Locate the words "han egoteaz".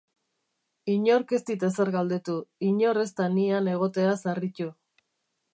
3.59-4.21